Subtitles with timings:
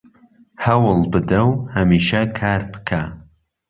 [0.65, 3.01] هەوڵ بدە و هەمیشە کار بکە